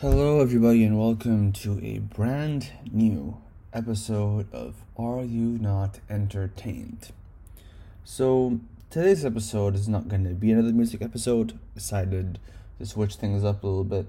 [0.00, 3.38] Hello, everybody, and welcome to a brand new
[3.72, 7.12] episode of Are You Not Entertained?
[8.04, 11.58] So, today's episode is not going to be another music episode.
[11.74, 12.38] Decided
[12.78, 14.06] to switch things up a little bit.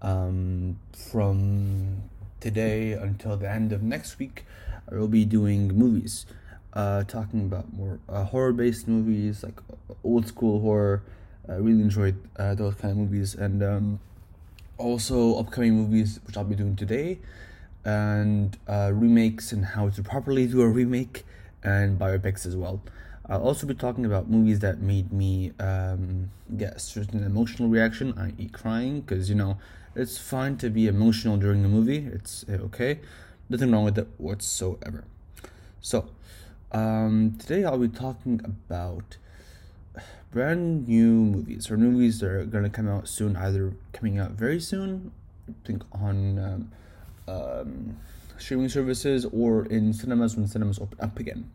[0.00, 0.78] Um,
[1.10, 2.04] from
[2.40, 4.46] today until the end of next week,
[4.90, 6.24] I will be doing movies,
[6.72, 9.60] uh, talking about more uh, horror based movies, like
[10.02, 11.02] old school horror.
[11.46, 14.00] I really enjoyed uh, those kind of movies, and um,
[14.80, 17.18] also upcoming movies which I'll be doing today,
[17.84, 21.24] and uh, remakes and how to properly do a remake,
[21.62, 22.80] and biopics as well.
[23.28, 28.14] I'll also be talking about movies that made me um, get a certain emotional reaction,
[28.18, 29.58] i.e., crying, because you know
[29.94, 32.08] it's fine to be emotional during a movie.
[32.12, 33.00] It's uh, okay,
[33.48, 35.04] nothing wrong with it whatsoever.
[35.80, 36.08] So,
[36.72, 39.16] um, today I'll be talking about
[40.30, 44.32] brand new movies or movies that are going to come out soon, either coming out
[44.32, 45.12] very soon,
[45.48, 46.72] I think on um,
[47.28, 47.96] um,
[48.38, 51.50] streaming services or in cinemas when cinemas open up again.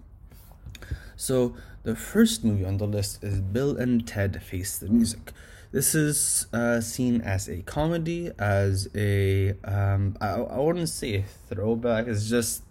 [1.15, 5.31] So, the first movie on the list is Bill and Ted Face the Music.
[5.71, 11.23] This is uh, seen as a comedy, as a um, I, I wouldn't say a
[11.49, 12.07] throwback.
[12.07, 12.63] It's just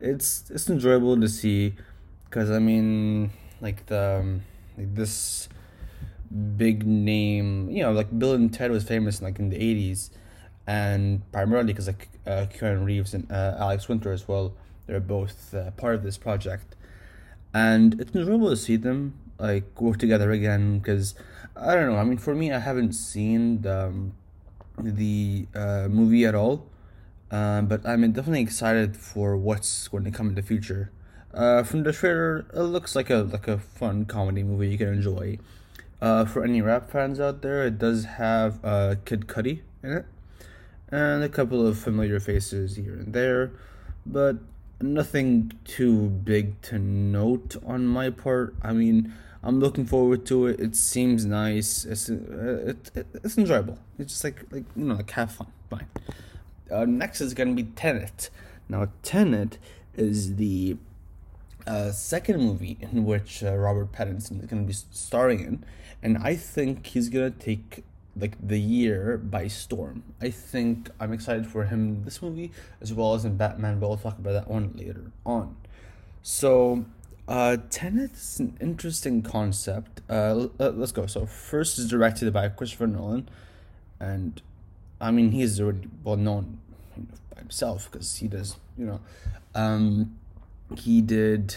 [0.00, 1.74] it's it's enjoyable to see
[2.24, 4.42] because I mean like the um,
[4.76, 5.48] like this
[6.56, 10.10] big name you know like bill and ted was famous like in the 80s
[10.66, 14.54] and primarily because like uh, Reeves and uh, Alex Winter as well
[14.86, 16.74] they're both uh, part of this project.
[17.52, 21.14] And it's enjoyable to see them like work together again because
[21.56, 24.14] I don't know I mean for me I haven't seen the, um,
[24.78, 26.66] the uh, movie at all
[27.30, 30.90] uh, but I'm definitely excited for what's going to come in the future
[31.36, 34.88] uh, from the trailer, it looks like a like a fun comedy movie you can
[34.88, 35.38] enjoy.
[36.00, 40.06] Uh, for any rap fans out there, it does have uh, Kid Cudi in it,
[40.90, 43.52] and a couple of familiar faces here and there,
[44.04, 44.36] but
[44.80, 48.54] nothing too big to note on my part.
[48.62, 49.12] I mean,
[49.42, 50.58] I'm looking forward to it.
[50.58, 51.84] It seems nice.
[51.84, 52.14] It's uh,
[52.66, 53.78] it, it, it's enjoyable.
[53.98, 55.48] It's just like like you know like have fun.
[55.68, 55.86] Fine.
[56.70, 58.30] Uh, next is gonna be Tenet.
[58.68, 59.58] Now Tenet
[59.96, 60.76] is the
[61.66, 65.64] uh, second movie in which uh, Robert Pattinson is going to be starring in,
[66.02, 67.84] and I think he's going to take
[68.18, 70.02] like the year by storm.
[70.20, 72.50] I think I'm excited for him this movie
[72.80, 75.56] as well as in Batman, but we'll talk about that one later on.
[76.22, 76.86] So,
[77.28, 80.00] uh, Tenet is an interesting concept.
[80.08, 81.06] Uh, let's go.
[81.06, 83.28] So first is directed by Christopher Nolan,
[84.00, 84.40] and
[85.00, 86.58] I mean he's already well known
[87.34, 89.00] by himself because he does you know.
[89.54, 90.16] Um,
[90.74, 91.56] he did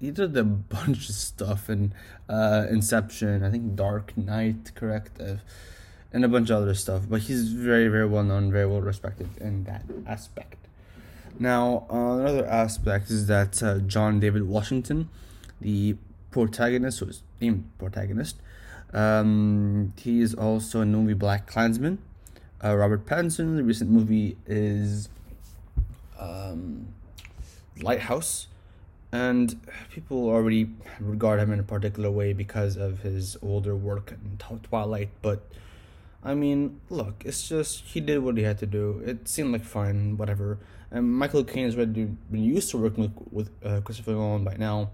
[0.00, 1.92] he did a bunch of stuff in
[2.28, 5.36] uh, Inception, I think Dark Knight, correct, uh,
[6.12, 7.02] and a bunch of other stuff.
[7.08, 10.56] But he's very, very well known, very well respected in that aspect.
[11.38, 15.08] Now, uh, another aspect is that uh, John David Washington,
[15.60, 15.96] the
[16.30, 18.36] protagonist, was named protagonist,
[18.92, 21.98] um, he is also the movie BlacKkKlansman.
[22.64, 25.08] Uh, Robert Pattinson, the recent movie is
[26.18, 26.88] um,
[27.82, 28.46] Lighthouse,
[29.12, 34.38] and people already regard him in a particular way because of his older work in
[34.62, 35.10] Twilight.
[35.22, 35.42] But
[36.22, 39.02] I mean, look, it's just he did what he had to do.
[39.04, 40.58] It seemed like fine, whatever.
[40.90, 44.56] And Michael Caine has already been used to working with with uh, Christopher Nolan by
[44.56, 44.90] now.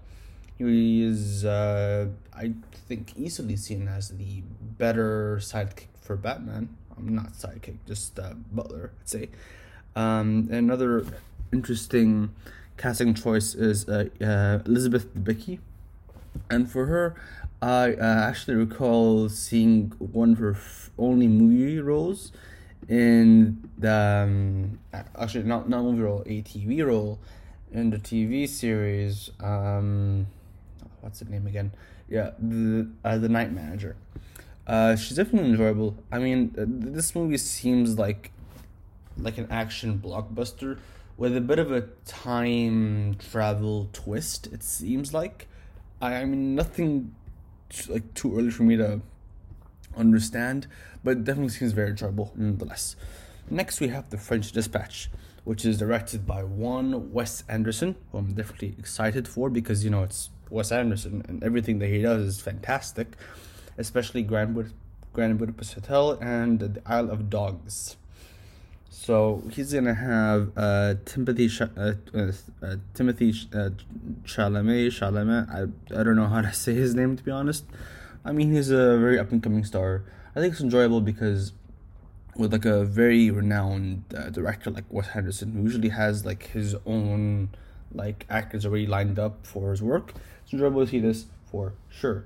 [0.57, 2.53] He is, uh, I
[2.87, 6.69] think, easily seen as the better sidekick for Batman.
[6.97, 9.29] I'm not sidekick, just uh, butler, I'd say.
[9.97, 11.05] Um, another
[11.51, 12.33] interesting
[12.77, 15.59] casting choice is uh, uh, Elizabeth Debicki,
[16.49, 17.15] and for her,
[17.61, 22.31] I uh, actually recall seeing one of her f- only movie roles
[22.87, 24.79] in the um,
[25.17, 27.19] actually not not movie role, a TV role
[27.71, 29.31] in the TV series.
[29.39, 30.27] Um,
[31.01, 31.71] what's the name again?
[32.09, 33.95] Yeah, the uh, the Night Manager.
[34.67, 35.95] Uh, she's definitely enjoyable.
[36.11, 38.31] I mean, this movie seems like
[39.17, 40.77] like an action blockbuster
[41.17, 44.47] with a bit of a time travel twist.
[44.47, 45.47] It seems like.
[46.01, 47.15] I, I mean, nothing
[47.89, 49.01] like too early for me to
[49.95, 50.67] understand,
[51.03, 52.95] but definitely seems very enjoyable nonetheless.
[53.49, 55.09] Next, we have the French Dispatch,
[55.43, 60.03] which is directed by one Wes Anderson, who I'm definitely excited for because you know
[60.03, 63.15] it's Wes Anderson and everything that he does is fantastic,
[63.77, 64.73] especially Grand, Bud-
[65.13, 67.97] Grand Budapest Hotel and The Isle of Dogs.
[68.97, 72.31] So he's gonna have uh, Timothy Sh- uh, uh,
[72.63, 73.71] uh, Timothy uh,
[74.23, 75.43] Chalamet Chalamet.
[75.51, 77.65] I I don't know how to say his name to be honest.
[78.23, 80.05] I mean he's a very up and coming star.
[80.33, 81.51] I think it's enjoyable because
[82.37, 86.73] with like a very renowned uh, director like Wes Anderson, who usually has like his
[86.85, 87.49] own
[87.93, 90.13] like actors already lined up for his work.
[90.43, 92.25] It's enjoyable to see this for sure.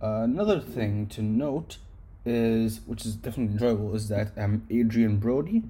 [0.00, 1.78] Another thing to note
[2.24, 5.64] is, which is definitely enjoyable, is that um Adrien Brody,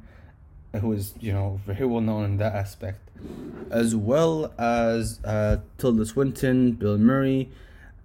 [0.81, 3.01] who is you know very well known in that aspect,
[3.71, 7.51] as well as uh, Tilda Swinton, Bill Murray,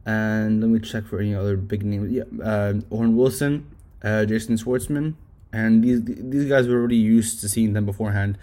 [0.06, 2.12] and let me check for any other big names.
[2.12, 3.70] Yeah, uh, Owen Wilson,
[4.04, 5.16] uh, Jason Schwartzman,
[5.52, 8.38] and these these guys were already used to seeing them beforehand.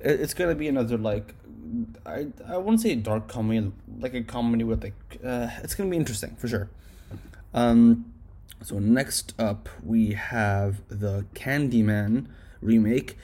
[0.00, 1.34] It's gonna be another like
[2.04, 5.96] I I wouldn't say dark comedy, like a comedy with like uh, it's gonna be
[5.96, 6.68] interesting for sure.
[7.54, 8.12] Um,
[8.62, 12.26] so next up we have the Candyman
[12.60, 13.18] remake.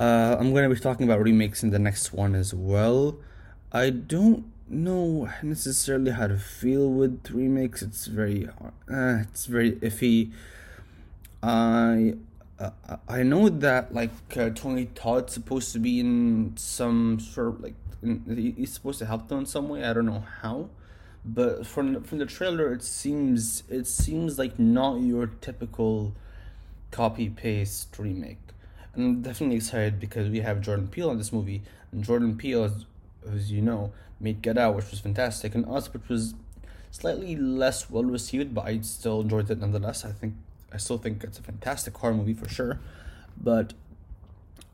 [0.00, 3.18] Uh, I'm gonna be talking about remakes in the next one as well.
[3.70, 7.82] I don't know necessarily how to feel with remakes.
[7.82, 10.32] It's very, uh, it's very iffy.
[11.42, 12.14] I
[12.58, 12.70] uh,
[13.06, 17.74] I know that like uh, Tony Todd's supposed to be in some sort of like
[18.02, 19.84] in, he's supposed to help them in some way.
[19.84, 20.70] I don't know how,
[21.26, 26.14] but from from the trailer, it seems it seems like not your typical
[26.90, 28.38] copy paste remake.
[28.94, 32.84] I'm definitely excited because we have Jordan Peele in this movie, and Jordan Peele, as,
[33.30, 36.34] as you know, made Get Out, which was fantastic, and Us, which was
[36.90, 40.04] slightly less well received, but I still enjoyed it nonetheless.
[40.04, 40.34] I think
[40.72, 42.80] I still think it's a fantastic horror movie for sure,
[43.40, 43.74] but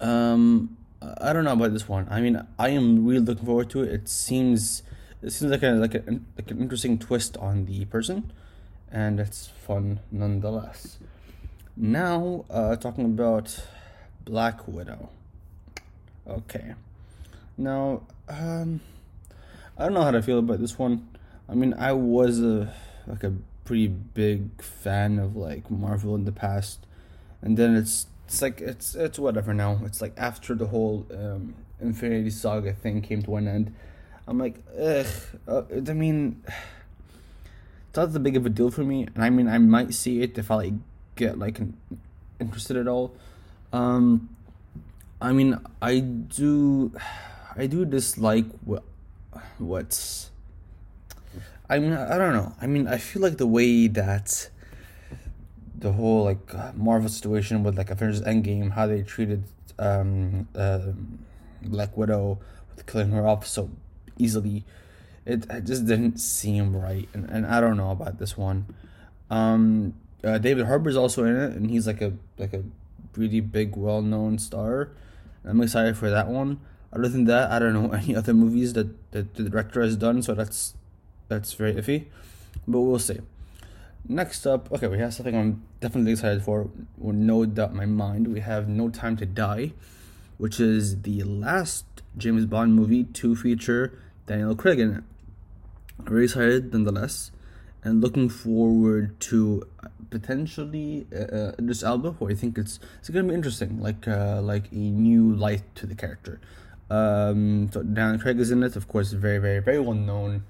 [0.00, 0.76] um,
[1.20, 2.06] I don't know about this one.
[2.10, 3.92] I mean, I am really looking forward to it.
[3.92, 4.82] It seems
[5.22, 6.02] it seems like a like a
[6.36, 8.32] like an interesting twist on the person,
[8.90, 10.98] and it's fun nonetheless.
[11.76, 13.62] Now, uh, talking about
[14.26, 15.08] Black Widow.
[16.28, 16.74] Okay,
[17.56, 18.80] now um,
[19.78, 21.08] I don't know how to feel about this one.
[21.48, 22.74] I mean, I was a
[23.06, 23.32] like a
[23.64, 26.84] pretty big fan of like Marvel in the past,
[27.40, 29.80] and then it's it's like it's it's whatever now.
[29.84, 33.74] It's like after the whole um, Infinity Saga thing came to an end,
[34.26, 35.06] I'm like, ugh.
[35.46, 36.42] Uh, I mean,
[37.88, 40.20] it's not that big of a deal for me, and I mean, I might see
[40.22, 40.74] it if I like
[41.14, 41.60] get like
[42.40, 43.14] interested at all.
[43.76, 44.30] Um,
[45.20, 46.92] I mean, I do,
[47.56, 48.82] I do dislike what
[49.58, 50.30] what's
[51.68, 52.54] I mean, I don't know.
[52.60, 54.50] I mean, I feel like the way that
[55.78, 59.44] the whole like Marvel situation with like Avengers Endgame, how they treated
[59.78, 60.92] um, uh,
[61.62, 62.38] Black Widow
[62.70, 63.68] with killing her off so
[64.16, 64.64] easily,
[65.24, 67.08] it, it just didn't seem right.
[67.12, 68.66] And, and I don't know about this one.
[69.28, 72.62] Um, uh, David Harbour's also in it, and he's like a like a
[73.16, 74.90] really big, well known star.
[75.44, 76.60] I'm excited for that one.
[76.92, 80.22] Other than that, I don't know any other movies that, that the director has done,
[80.22, 80.74] so that's
[81.28, 82.06] that's very iffy,
[82.68, 83.18] but we'll see.
[84.08, 86.70] Next up, okay, we have something I'm definitely excited for.
[86.96, 89.72] With no doubt my mind, we have No Time to Die,
[90.38, 91.84] which is the last
[92.16, 95.04] James Bond movie to feature Daniel Craig in it.
[95.98, 97.32] Very excited, nonetheless,
[97.86, 99.62] and looking forward to
[100.10, 102.16] potentially uh, uh this album.
[102.18, 105.86] Where I think it's it's gonna be interesting, like uh, like a new light to
[105.86, 106.40] the character.
[106.90, 110.44] Um, so Daniel Craig is in it, of course, very very very well known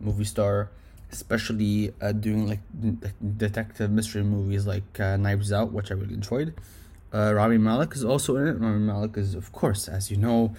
[0.00, 0.70] movie star,
[1.12, 2.62] especially uh, doing like
[3.36, 6.54] detective mystery movies like uh, Knives Out, which I really enjoyed.
[7.12, 8.60] Uh, Rami Malek is also in it.
[8.60, 10.54] Rami Malek is, of course, as you know,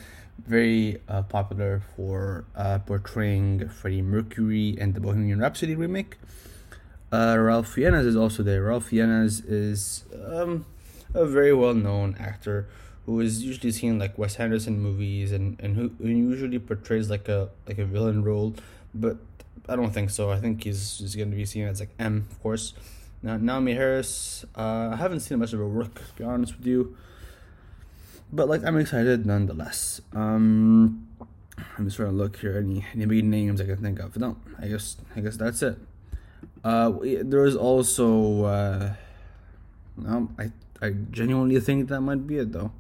[0.48, 6.18] very uh, popular for uh, portraying Freddie Mercury in the Bohemian Rhapsody remake.
[7.12, 8.64] Uh, Ralph Fiennes is also there.
[8.64, 10.66] Ralph Fiennes is um,
[11.14, 12.68] a very well known actor
[13.06, 17.28] who is usually seen like Wes Anderson movies and, and who, who usually portrays like
[17.28, 18.54] a like a villain role,
[18.94, 19.18] but
[19.68, 20.30] I don't think so.
[20.30, 22.74] I think he's he's going to be seen as like M, of course.
[23.22, 26.66] Now, Naomie Harris, uh, I haven't seen much of her work, to be honest with
[26.66, 26.96] you.
[28.32, 30.02] But like, I'm excited nonetheless.
[30.14, 31.08] Um,
[31.78, 34.16] I'm just trying to look here any any big names I can think of.
[34.18, 35.78] No, I guess I guess that's it.
[36.64, 38.94] Uh, there is also uh,
[39.98, 42.72] no, I I genuinely think that might be it though.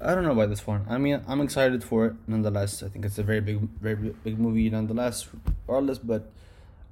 [0.00, 0.84] I don't know about this one.
[0.88, 2.82] I mean, I'm excited for it nonetheless.
[2.82, 5.28] I think it's a very big, very big movie nonetheless,
[5.66, 5.98] regardless.
[5.98, 6.30] But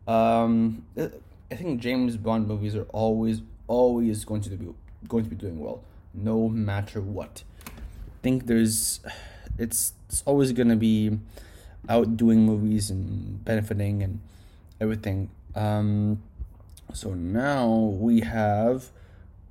[0.06, 0.84] um,
[1.52, 4.72] I think James Bond movies are always, always going to be
[5.06, 7.42] going to be doing well, no matter what.
[7.66, 7.70] I
[8.22, 9.00] think there's,
[9.58, 11.18] it's it's always gonna be
[11.90, 14.20] outdoing movies and benefiting and
[14.80, 15.28] everything.
[15.54, 16.22] Um,
[16.94, 18.88] so now we have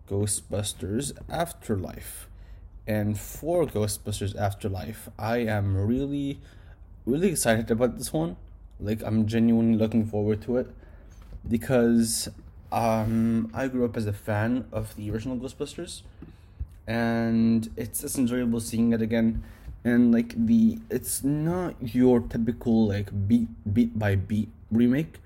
[0.10, 2.28] Ghostbusters Afterlife
[2.88, 6.40] and for Ghostbusters Afterlife, I am really,
[7.06, 8.38] really excited about this one.
[8.80, 10.68] Like, I'm genuinely looking forward to it
[11.48, 12.30] because
[12.72, 16.02] um, I grew up as a fan of the original Ghostbusters,
[16.88, 19.44] and it's just enjoyable seeing it again.
[19.84, 25.20] And like the, it's not your typical like beat beat by beat remake.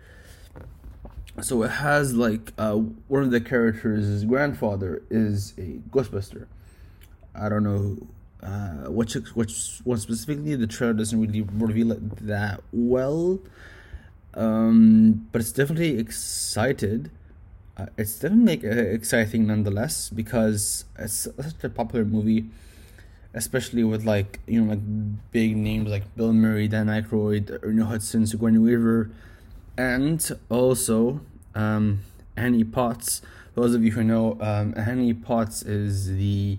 [1.41, 6.48] So it has like uh, one of the characters' grandfather is a Ghostbuster.
[7.36, 8.07] I don't know
[8.45, 10.55] uh, which which one specifically.
[10.55, 13.39] The trailer doesn't really reveal it that well,
[14.36, 17.12] um, but it's definitely excited.
[17.77, 22.46] Uh, it's definitely uh, exciting nonetheless because it's such a popular movie,
[23.34, 24.82] especially with like you know like
[25.32, 29.10] big names like Bill Murray, Dan Aykroyd, Ernie Hudson, Sigourney Weaver,
[29.77, 31.22] and also
[31.54, 32.00] um,
[32.36, 33.22] Annie Potts.
[33.56, 36.58] those of you who know, um, Annie Potts is the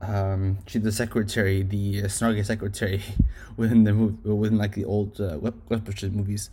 [0.00, 3.02] um, she's the secretary, the uh, snarky secretary
[3.56, 6.50] within the movie, within like the old uh, Ghostbusters movies.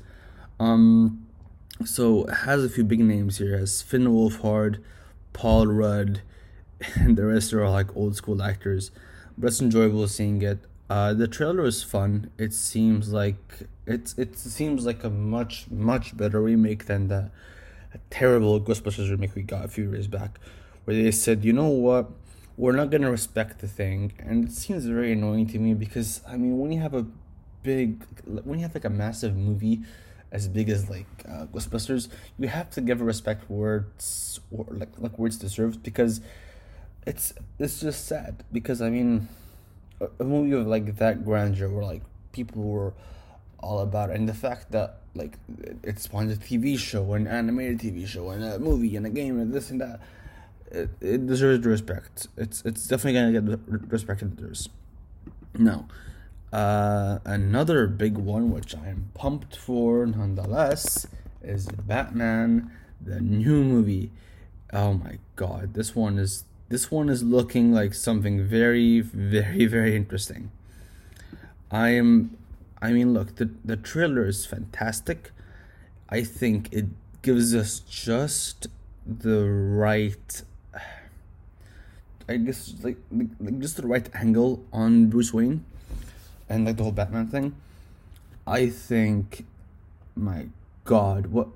[0.60, 1.28] Um,
[1.84, 3.56] so it has a few big names here.
[3.56, 4.82] It has Finn Wolfhard,
[5.34, 6.22] Paul Rudd,
[6.96, 8.92] and the rest are like old school actors.
[9.38, 10.60] But it's enjoyable seeing it.
[10.90, 12.30] Uh, the trailer is fun.
[12.38, 17.32] It seems like it's it seems like a much much better remake than the
[18.10, 20.40] terrible Ghostbusters remake we got a few years back,
[20.86, 22.12] where they said, you know what,
[22.56, 26.38] we're not gonna respect the thing, and it seems very annoying to me because I
[26.38, 27.06] mean when you have a
[27.64, 29.82] big when you have like a massive movie
[30.36, 35.14] as big as like uh, Ghostbusters, you have to give respect words or like like
[35.20, 36.20] it's deserved because
[37.08, 39.30] it's it's just sad because I mean
[40.02, 42.94] a, a movie of like that grandeur where like people were
[43.60, 44.18] all about it.
[44.18, 45.38] and the fact that like
[45.84, 49.40] it spawned a TV show, an animated TV show, and a movie, and a game,
[49.40, 50.02] and this and that.
[50.70, 52.28] It, it deserves respect.
[52.36, 54.68] It's it's definitely gonna get respect it deserves.
[55.58, 55.88] Now,
[56.56, 61.06] uh, another big one, which I am pumped for nonetheless,
[61.44, 62.72] is Batman,
[63.02, 64.12] the new movie.
[64.72, 69.98] Oh my god, this one is this one is looking like something very, very, very
[69.98, 70.50] interesting.
[71.70, 72.38] I am
[72.82, 75.32] I mean, look, the the trailer is fantastic.
[76.08, 76.86] I think it
[77.22, 78.68] gives us just
[79.06, 80.42] the right
[82.30, 85.66] I guess like, like just the right angle on Bruce Wayne
[86.50, 87.56] and like the whole Batman thing.
[88.48, 89.46] I think
[90.16, 90.48] my
[90.84, 91.48] god, what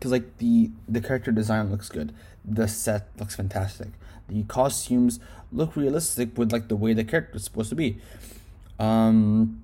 [0.00, 2.12] cuz like the the character design looks good.
[2.44, 3.88] The set looks fantastic.
[4.28, 5.20] The costumes
[5.52, 7.98] look realistic with like the way the character is supposed to be.
[8.78, 9.62] Um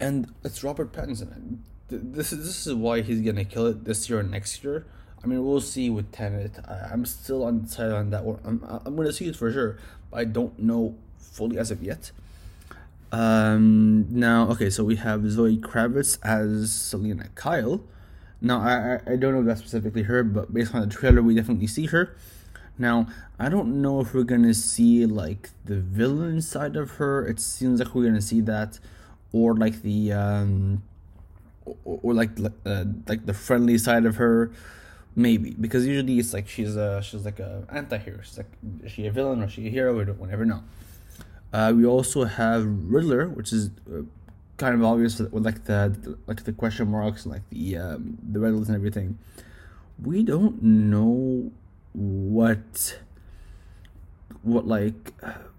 [0.00, 1.58] and it's Robert Pattinson.
[1.88, 4.86] This is this is why he's gonna kill it this year and next year.
[5.22, 6.58] I mean, we'll see with Tenet.
[6.66, 8.40] I, am still undecided on that one.
[8.44, 9.78] I'm I'm gonna see it for sure,
[10.10, 12.10] but I don't know fully as of yet.
[13.12, 14.06] Um.
[14.10, 17.82] Now, okay, so we have Zoe Kravitz as Selina Kyle.
[18.40, 21.34] Now, I I don't know if that's specifically her, but based on the trailer, we
[21.34, 22.16] definitely see her.
[22.78, 23.06] Now,
[23.38, 27.26] I don't know if we're gonna see like the villain side of her.
[27.26, 28.78] It seems like we're gonna see that
[29.32, 30.82] or like the um,
[31.64, 32.30] or, or like
[32.66, 34.52] uh, like the friendly side of her
[35.14, 38.50] maybe because usually it's like she's a she's like a anti-hero she's like
[38.82, 40.62] is she a villain or she a hero we don't never know
[41.52, 44.02] uh, we also have riddler which is uh,
[44.62, 48.68] kind of obvious with like the, like the question marks like the um, the riddles
[48.68, 49.18] and everything.
[50.02, 51.50] We don't know
[51.92, 52.98] what
[54.42, 55.12] what like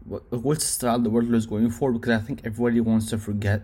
[0.05, 3.61] what what style the Riddler is going for because I think everybody wants to forget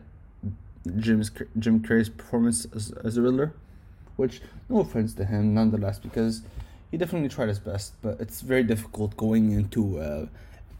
[0.98, 3.54] Jim's Jim Carrey's performance as, as a Riddler,
[4.18, 6.42] which no offense to him nonetheless because
[6.92, 10.26] he definitely tried his best, but it's very difficult going into uh,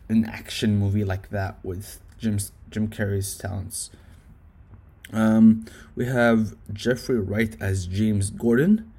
[0.10, 3.92] an action movie like that with Jim's Jim Carrey's talents.
[5.12, 8.92] Um, we have Jeffrey Wright as James Gordon,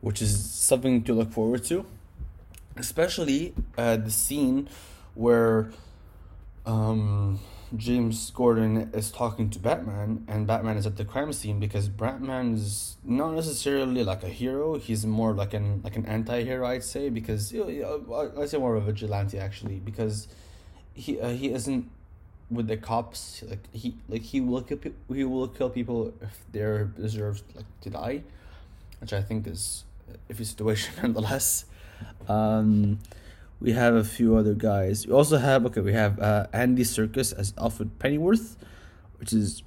[0.00, 1.86] which is something to look forward to,
[2.76, 4.68] especially uh, the scene
[5.14, 5.70] where
[6.66, 7.40] um,
[7.76, 12.54] James Gordon is talking to Batman, and Batman is at the crime scene because Batman
[12.54, 14.78] is not necessarily like a hero.
[14.78, 18.76] He's more like an like an anti-hero, I'd say, because you know, I'd say more
[18.76, 20.28] of a vigilante actually, because
[20.94, 21.90] he uh, he isn't
[22.50, 23.42] with the cops.
[23.46, 24.78] Like he like he will kill
[25.12, 28.22] he will kill people if they're deserved like to die,
[29.00, 29.84] which I think is
[30.30, 31.66] a situation nonetheless.
[32.28, 32.98] Um,
[33.60, 35.06] we have a few other guys.
[35.06, 38.56] We also have okay, we have uh, Andy Serkis as Alfred Pennyworth,
[39.18, 39.62] which is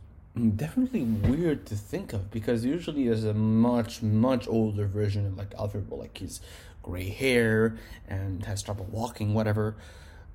[0.56, 5.54] definitely weird to think of because usually there's a much much older version of like
[5.58, 6.42] Alfred, like he's
[6.84, 7.76] gray hair
[8.08, 9.76] and has trouble walking, whatever.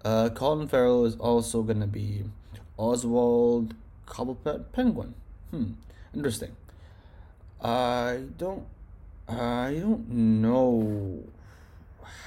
[0.05, 2.25] Uh, Colin Farrell is also gonna be
[2.77, 3.75] Oswald
[4.07, 5.15] Cobblepot Penguin.
[5.51, 5.73] Hmm,
[6.15, 6.57] interesting.
[7.61, 8.67] I don't,
[9.29, 11.23] I don't know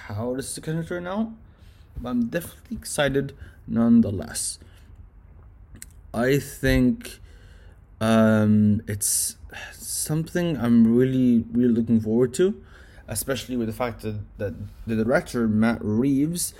[0.07, 1.31] how this is gonna turn out.
[2.01, 3.33] but I'm definitely excited
[3.67, 4.59] nonetheless.
[6.13, 7.19] I think
[7.99, 9.35] um, it's
[9.73, 12.61] something I'm really, really looking forward to,
[13.07, 14.53] especially with the fact that, that
[14.87, 16.53] the director, Matt Reeves,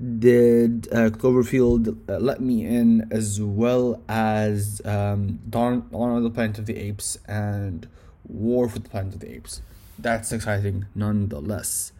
[0.00, 6.30] did uh, Cloverfield uh, Let Me In as well as um, Dawn, Dawn of the
[6.30, 7.86] Planet of the Apes and
[8.26, 9.60] War for the Planet of the Apes.
[9.98, 11.92] That's exciting nonetheless.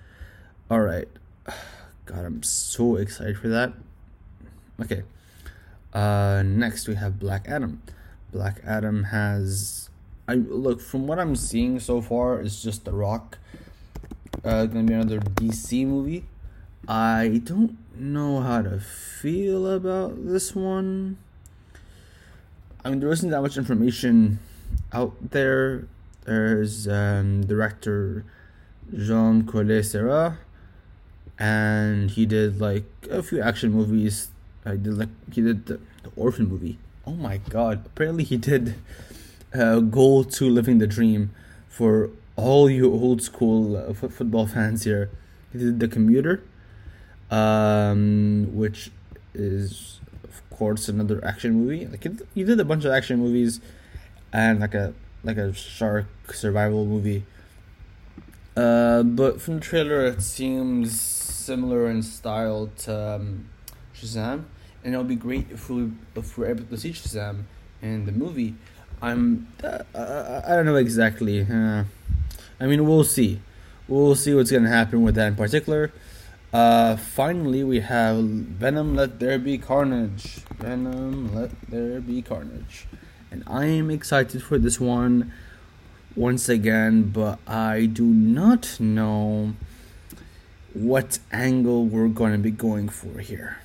[0.70, 1.08] All right.
[2.06, 3.74] God, I'm so excited for that.
[4.80, 5.02] Okay.
[5.92, 7.82] Uh, next we have Black Adam.
[8.32, 9.90] Black Adam has
[10.26, 13.38] I look from what I'm seeing so far, it's just The Rock.
[14.44, 16.24] Uh, gonna be another DC movie.
[16.86, 21.18] I don't know how to feel about this one.
[22.84, 24.38] I mean, there isn't that much information
[24.92, 25.86] out there.
[26.24, 28.24] There's um, director
[28.96, 30.38] Jean Collet Serra,
[31.38, 34.30] and he did like a few action movies.
[34.64, 36.78] I did like he did the, the Orphan movie.
[37.06, 37.86] Oh my god!
[37.86, 38.74] Apparently, he did
[39.54, 41.30] uh, goal to living the dream
[41.68, 45.10] for all you old school uh, f- football fans here.
[45.52, 46.42] He did the commuter,
[47.30, 48.90] um, which
[49.34, 51.86] is of course another action movie.
[51.86, 53.60] Like he did a bunch of action movies,
[54.32, 57.24] and like a like a shark survival movie.
[58.56, 63.48] Uh, but from the trailer, it seems similar in style to um,
[63.94, 64.44] Shazam,
[64.84, 67.44] and it'll be great if we if we're able to see Shazam
[67.80, 68.54] in the movie.
[69.00, 71.40] I'm uh, I don't know exactly.
[71.42, 71.84] Uh,
[72.60, 73.40] I mean, we'll see.
[73.88, 75.90] We'll see what's gonna happen with that in particular.
[76.52, 78.96] Uh, finally, we have Venom.
[78.96, 80.40] Let there be carnage.
[80.58, 81.34] Venom.
[81.34, 82.86] Let there be carnage.
[83.30, 85.32] And I am excited for this one
[86.16, 89.54] once again, but I do not know
[90.74, 93.58] what angle we're going to be going for here,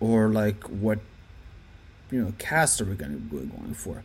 [0.00, 0.98] or like what
[2.10, 4.02] you know cast are we going to be going for.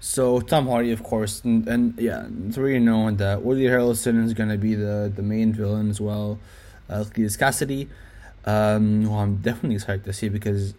[0.00, 4.32] So Tom Hardy, of course, and, and yeah, it's already known that Woody Harrelson is
[4.32, 6.38] going to be the the main villain as well.
[6.88, 7.88] Uh, Cletus Kasady,
[8.44, 10.74] um, who I'm definitely excited to see because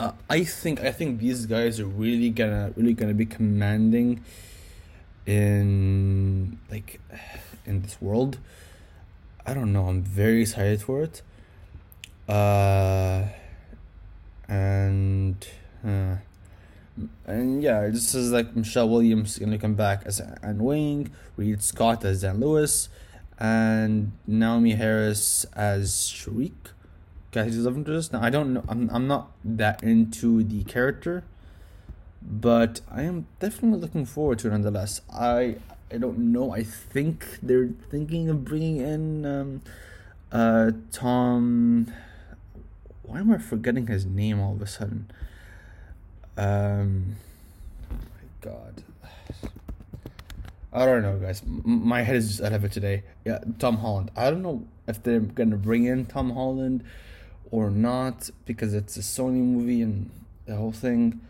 [0.00, 4.22] uh, I think I think these guys are really gonna really gonna be commanding
[5.26, 7.00] in like
[7.66, 8.38] in this world.
[9.44, 9.88] I don't know.
[9.88, 11.22] I'm very excited for it.
[12.28, 13.24] Uh,
[14.48, 15.46] and.
[15.84, 16.16] Uh,
[17.26, 22.04] and yeah, this is like Michelle Williams gonna come back as Anne Weying, Reid Scott
[22.04, 22.88] as Dan Lewis,
[23.38, 26.70] and Naomie Harris as Shriek,
[27.30, 28.12] Cassie's love interest.
[28.12, 31.24] Now I don't know, I'm I'm not that into the character,
[32.22, 35.00] but I am definitely looking forward to it nonetheless.
[35.12, 35.56] I
[35.90, 36.52] I don't know.
[36.52, 39.62] I think they're thinking of bringing in um,
[40.30, 41.92] uh, Tom.
[43.02, 45.10] Why am I forgetting his name all of a sudden?
[46.36, 47.16] Um,
[47.90, 47.96] my
[48.42, 48.84] God.
[50.78, 51.42] I don't know, guys.
[51.42, 53.02] M- my head is just out of it today.
[53.24, 54.12] Yeah, Tom Holland.
[54.16, 56.84] I don't know if they're gonna bring in Tom Holland
[57.50, 60.08] or not because it's a Sony movie and
[60.46, 61.20] the whole thing.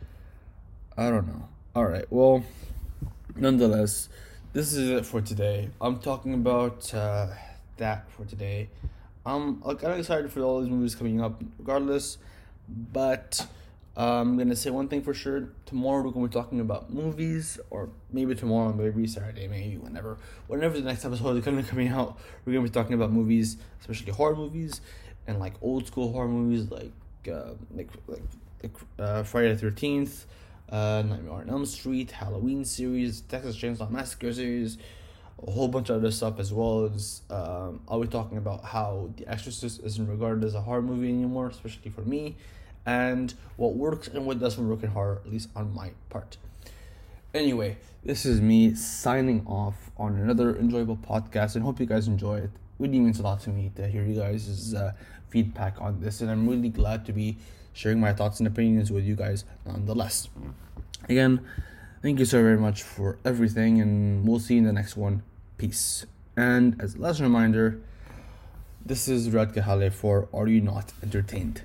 [0.99, 1.49] I don't know.
[1.75, 2.05] All right.
[2.11, 2.45] Well,
[3.37, 4.11] nonetheless,
[4.53, 5.71] this is it for today.
[5.81, 7.29] I'm talking about uh,
[7.79, 8.69] that for today.
[9.25, 12.19] I'm I'm excited for all these movies coming up, regardless.
[12.69, 13.47] But
[13.99, 15.49] I'm gonna say one thing for sure.
[15.67, 20.79] Tomorrow we're gonna be talking about movies, or maybe tomorrow, maybe Saturday, maybe whenever, whenever
[20.79, 22.17] the next episode is gonna be coming out.
[22.45, 24.81] We're gonna be talking about movies, especially horror movies,
[25.27, 26.93] and like old school horror movies, like
[27.29, 28.23] uh, like like,
[28.63, 30.27] like uh, Friday the Thirteenth,
[30.71, 34.79] uh, Nightmare on Elm Street, Halloween series, Texas Chainsaw Massacre series,
[35.45, 39.11] a whole bunch of other stuff as well as um, I'll be talking about how
[39.17, 42.37] The Exorcist isn't regarded as a horror movie anymore, especially for me
[42.89, 46.39] and what works and what doesn't work in horror, at least on my part.
[47.35, 52.39] Anyway, this is me signing off on another enjoyable podcast and hope you guys enjoy
[52.39, 52.51] it.
[52.79, 54.93] Really means a lot to me to hear you guys' uh,
[55.29, 57.37] feedback on this, and I'm really glad to be
[57.75, 60.31] sharing my thoughts and opinions with you guys nonetheless.
[61.11, 61.47] Again,
[62.01, 65.23] thank you so very much for everything, and we'll see you in the next one.
[65.59, 66.07] Peace.
[66.39, 67.83] And as a last reminder,
[68.87, 71.65] this is Rad Kahale for Are You Not Entertained?